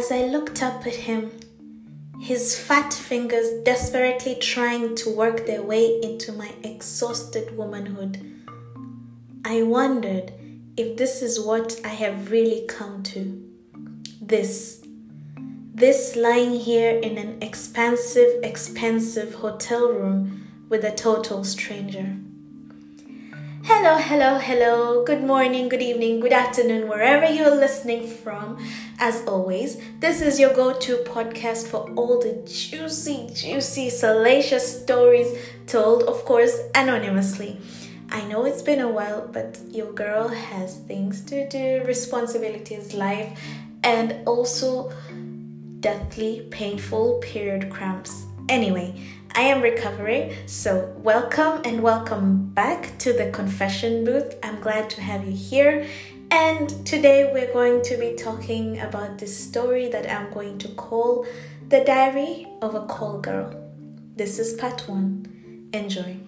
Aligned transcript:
As 0.00 0.10
I 0.10 0.22
looked 0.22 0.62
up 0.62 0.86
at 0.86 0.94
him, 0.94 1.30
his 2.22 2.58
fat 2.58 2.90
fingers 2.90 3.62
desperately 3.66 4.34
trying 4.34 4.94
to 4.96 5.14
work 5.14 5.44
their 5.44 5.60
way 5.60 6.00
into 6.00 6.32
my 6.32 6.54
exhausted 6.64 7.54
womanhood, 7.54 8.16
I 9.44 9.62
wondered 9.62 10.32
if 10.74 10.96
this 10.96 11.20
is 11.20 11.38
what 11.38 11.78
I 11.84 11.88
have 11.88 12.30
really 12.30 12.64
come 12.66 13.02
to. 13.12 13.46
This. 14.22 14.82
This 15.74 16.16
lying 16.16 16.52
here 16.52 16.98
in 16.98 17.18
an 17.18 17.42
expansive, 17.42 18.42
expensive 18.42 19.34
hotel 19.34 19.92
room 19.92 20.48
with 20.70 20.82
a 20.82 20.92
total 20.92 21.44
stranger. 21.44 22.16
Hello, 23.64 23.98
hello, 23.98 24.38
hello. 24.38 25.04
Good 25.04 25.22
morning, 25.22 25.68
good 25.68 25.82
evening, 25.82 26.20
good 26.20 26.32
afternoon, 26.32 26.88
wherever 26.88 27.30
you're 27.30 27.54
listening 27.54 28.08
from. 28.08 28.56
As 29.02 29.26
always, 29.26 29.80
this 29.98 30.20
is 30.20 30.38
your 30.38 30.52
go 30.52 30.74
to 30.74 30.98
podcast 31.04 31.68
for 31.68 31.90
all 31.96 32.20
the 32.20 32.34
juicy, 32.46 33.30
juicy, 33.32 33.88
salacious 33.88 34.82
stories 34.82 35.38
told, 35.66 36.02
of 36.02 36.22
course, 36.26 36.54
anonymously. 36.74 37.56
I 38.10 38.22
know 38.26 38.44
it's 38.44 38.60
been 38.60 38.80
a 38.80 38.90
while, 38.90 39.26
but 39.26 39.58
your 39.70 39.90
girl 39.94 40.28
has 40.28 40.80
things 40.80 41.22
to 41.22 41.48
do, 41.48 41.82
responsibilities, 41.86 42.92
life, 42.92 43.40
and 43.84 44.16
also 44.28 44.92
deathly 45.80 46.46
painful 46.50 47.20
period 47.22 47.70
cramps. 47.70 48.26
Anyway, 48.50 49.02
I 49.34 49.44
am 49.44 49.62
recovering, 49.62 50.34
so 50.44 50.92
welcome 50.98 51.62
and 51.64 51.82
welcome 51.82 52.50
back 52.50 52.98
to 52.98 53.14
the 53.14 53.30
confession 53.30 54.04
booth. 54.04 54.34
I'm 54.42 54.60
glad 54.60 54.90
to 54.90 55.00
have 55.00 55.24
you 55.24 55.32
here. 55.32 55.86
And 56.32 56.86
today 56.86 57.28
we're 57.32 57.52
going 57.52 57.82
to 57.82 57.96
be 57.96 58.14
talking 58.14 58.78
about 58.80 59.18
this 59.18 59.36
story 59.36 59.88
that 59.88 60.08
I'm 60.08 60.32
going 60.32 60.58
to 60.58 60.68
call 60.68 61.26
The 61.68 61.82
Diary 61.82 62.46
of 62.62 62.76
a 62.76 62.86
Call 62.86 63.18
Girl. 63.20 63.52
This 64.14 64.38
is 64.38 64.52
part 64.52 64.88
one. 64.88 65.68
Enjoy. 65.72 66.18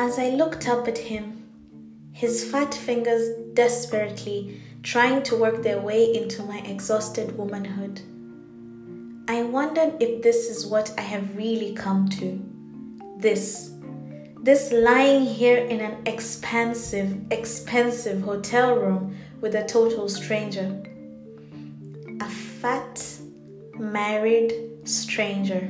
As 0.00 0.18
I 0.18 0.30
looked 0.30 0.68
up 0.68 0.88
at 0.88 0.98
him, 0.98 1.44
his 2.12 2.50
fat 2.50 2.74
fingers 2.74 3.28
desperately 3.54 4.60
trying 4.82 5.22
to 5.24 5.36
work 5.36 5.62
their 5.62 5.80
way 5.80 6.12
into 6.12 6.42
my 6.42 6.58
exhausted 6.58 7.38
womanhood. 7.38 8.00
I 9.28 9.42
wondered 9.42 9.94
if 10.00 10.22
this 10.22 10.48
is 10.50 10.66
what 10.66 10.92
I 10.98 11.02
have 11.02 11.36
really 11.36 11.72
come 11.72 12.08
to. 12.10 12.44
This. 13.16 13.75
This 14.46 14.70
lying 14.70 15.24
here 15.26 15.56
in 15.56 15.80
an 15.80 16.06
expansive, 16.06 17.32
expensive 17.32 18.22
hotel 18.22 18.76
room 18.76 19.16
with 19.40 19.56
a 19.56 19.66
total 19.66 20.08
stranger. 20.08 20.80
A 22.20 22.28
fat, 22.30 23.04
married 23.76 24.52
stranger. 24.84 25.68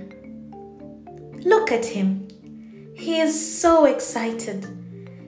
Look 1.42 1.72
at 1.72 1.86
him. 1.86 2.28
He 2.94 3.18
is 3.18 3.32
so 3.58 3.86
excited. 3.86 4.66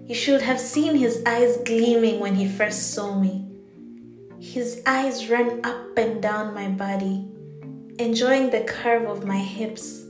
You 0.07 0.15
should 0.15 0.43
have 0.43 0.61
seen 0.61 0.97
his 0.97 1.23
eyes 1.25 1.57
gleaming 1.65 2.21
when 2.21 2.35
he 2.35 2.47
first 2.47 2.93
saw 2.93 3.19
me. 3.19 3.47
His 4.39 4.83
eyes 4.85 5.31
ran 5.31 5.65
up 5.65 5.97
and 5.97 6.21
down 6.21 6.53
my 6.53 6.69
body 6.69 7.27
enjoying 7.99 8.51
the 8.51 8.61
curve 8.61 9.09
of 9.09 9.25
my 9.25 9.39
hips, 9.39 10.05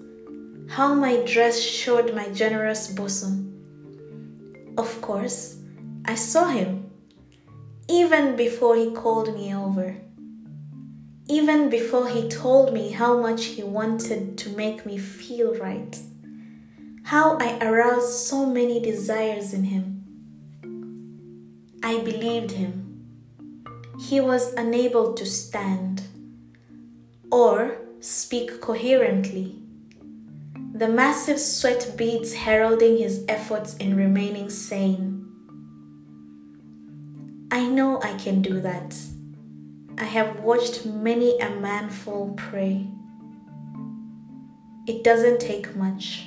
how 0.69 0.95
my 0.95 1.17
dress 1.25 1.59
showed 1.59 2.15
my 2.15 2.29
generous 2.29 2.89
bosom. 2.89 3.55
Of 4.77 5.01
course, 5.01 5.57
I 6.05 6.15
saw 6.15 6.49
him, 6.49 6.91
even 7.89 8.37
before 8.37 8.77
he 8.77 8.91
called 8.91 9.35
me 9.35 9.55
over, 9.55 9.97
even 11.27 11.71
before 11.71 12.09
he 12.09 12.29
told 12.29 12.75
me 12.75 12.91
how 12.91 13.19
much 13.19 13.47
he 13.47 13.63
wanted 13.63 14.37
to 14.39 14.51
make 14.51 14.85
me 14.85 14.99
feel 14.99 15.55
right, 15.57 15.99
how 17.05 17.39
I 17.39 17.59
aroused 17.61 18.13
so 18.27 18.45
many 18.45 18.79
desires 18.79 19.55
in 19.55 19.65
him. 19.65 19.95
I 21.83 22.01
believed 22.01 22.51
him. 22.53 23.07
He 23.99 24.21
was 24.21 24.53
unable 24.53 25.15
to 25.15 25.25
stand 25.25 26.03
or 27.33 27.79
speak 28.01 28.61
coherently. 28.61 29.63
The 30.79 30.87
massive 30.87 31.41
sweat 31.41 31.95
beads 31.97 32.33
heralding 32.33 32.99
his 32.99 33.25
efforts 33.29 33.77
in 33.79 33.97
remaining 33.97 34.49
sane. 34.49 35.27
I 37.51 37.67
know 37.67 38.01
I 38.01 38.17
can 38.17 38.43
do 38.43 38.61
that. 38.61 38.95
I 39.99 40.05
have 40.05 40.39
watched 40.39 40.87
many 40.87 41.37
a 41.41 41.51
man 41.51 41.91
fall 41.91 42.33
prey. 42.37 42.87
It 44.87 45.03
doesn't 45.03 45.41
take 45.41 45.75
much. 45.75 46.27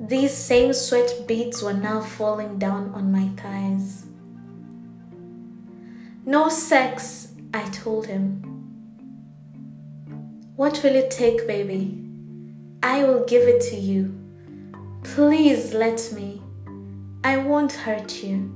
These 0.00 0.32
same 0.34 0.72
sweat 0.72 1.26
beads 1.28 1.62
were 1.62 1.74
now 1.74 2.00
falling 2.00 2.58
down 2.58 2.94
on 2.94 3.12
my 3.12 3.28
thighs. 3.36 4.06
No 6.24 6.48
sex, 6.48 7.34
I 7.52 7.68
told 7.68 8.06
him. 8.06 8.40
What 10.56 10.80
will 10.82 10.94
it 10.94 11.10
take, 11.10 11.46
baby? 11.46 12.00
I 12.84 13.02
will 13.02 13.24
give 13.24 13.48
it 13.48 13.62
to 13.70 13.76
you. 13.76 14.14
Please 15.04 15.72
let 15.72 16.12
me. 16.12 16.42
I 17.24 17.38
won't 17.38 17.72
hurt 17.72 18.22
you. 18.22 18.54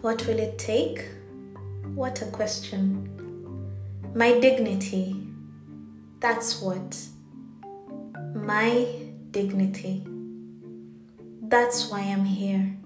What 0.00 0.26
will 0.26 0.40
it 0.40 0.58
take? 0.58 1.04
What 1.94 2.22
a 2.22 2.26
question. 2.26 3.08
My 4.16 4.40
dignity. 4.40 5.14
That's 6.18 6.60
what. 6.60 6.98
My 8.34 8.88
dignity. 9.30 10.04
That's 11.42 11.88
why 11.88 12.00
I'm 12.00 12.24
here. 12.24 12.76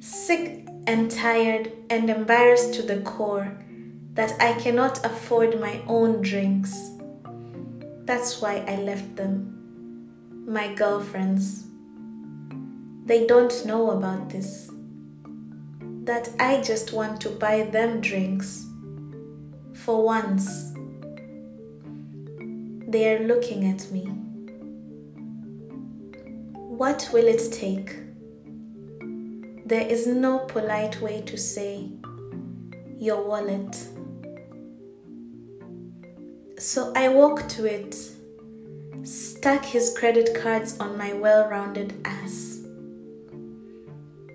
Sick 0.00 0.66
and 0.86 1.10
tired 1.10 1.72
and 1.90 2.08
embarrassed 2.08 2.72
to 2.74 2.82
the 2.82 3.02
core 3.02 3.52
that 4.14 4.32
I 4.40 4.54
cannot 4.54 5.04
afford 5.04 5.60
my 5.60 5.82
own 5.86 6.22
drinks. 6.22 6.97
That's 8.08 8.40
why 8.40 8.64
I 8.66 8.76
left 8.76 9.16
them. 9.16 10.46
My 10.46 10.72
girlfriends. 10.72 11.66
They 13.04 13.26
don't 13.26 13.66
know 13.66 13.90
about 13.90 14.30
this. 14.30 14.70
That 16.04 16.30
I 16.40 16.62
just 16.62 16.94
want 16.94 17.20
to 17.20 17.28
buy 17.28 17.64
them 17.64 18.00
drinks. 18.00 18.64
For 19.74 20.02
once. 20.02 20.72
They 22.88 23.14
are 23.14 23.26
looking 23.26 23.68
at 23.70 23.92
me. 23.92 24.06
What 26.54 27.10
will 27.12 27.28
it 27.28 27.52
take? 27.52 27.94
There 29.66 29.86
is 29.86 30.06
no 30.06 30.38
polite 30.38 30.98
way 31.02 31.20
to 31.26 31.36
say, 31.36 31.90
your 32.98 33.22
wallet. 33.22 33.76
So 36.58 36.92
I 36.96 37.08
walked 37.08 37.50
to 37.50 37.66
it, 37.66 37.96
stuck 39.04 39.64
his 39.64 39.96
credit 39.96 40.36
cards 40.42 40.76
on 40.80 40.98
my 40.98 41.12
well 41.12 41.48
rounded 41.48 41.94
ass. 42.04 42.58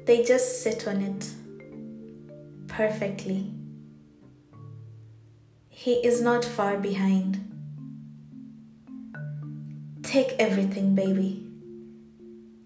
They 0.05 0.23
just 0.23 0.63
sit 0.63 0.87
on 0.87 1.01
it 1.01 1.29
perfectly. 2.69 3.51
He 5.67 5.95
is 5.95 6.21
not 6.21 6.45
far 6.45 6.77
behind. 6.77 7.41
Take 10.01 10.33
everything, 10.39 10.95
baby. 10.95 11.45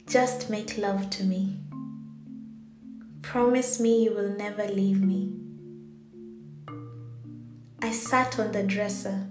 Just 0.05 0.51
make 0.51 0.77
love 0.77 1.09
to 1.11 1.23
me. 1.23 1.57
Promise 3.23 3.79
me 3.79 4.03
you 4.03 4.13
will 4.13 4.37
never 4.37 4.67
leave 4.67 5.01
me. 5.01 5.33
I 7.81 7.91
sat 7.91 8.37
on 8.37 8.51
the 8.51 8.61
dresser 8.61 9.27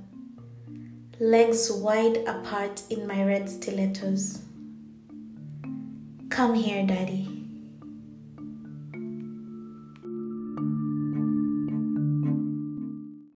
legs 1.19 1.71
wide 1.73 2.19
apart 2.27 2.83
in 2.91 3.07
my 3.07 3.25
red 3.25 3.49
stilettos. 3.49 4.41
Come 6.29 6.55
here, 6.55 6.87
Daddy. 6.87 7.36